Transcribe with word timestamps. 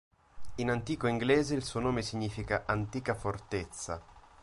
In 0.55 0.71
Antico 0.71 1.05
inglese 1.05 1.53
il 1.53 1.63
suo 1.63 1.79
nome 1.79 2.01
significa 2.01 2.63
"Antica 2.65 3.13
Fortezza". 3.13 4.03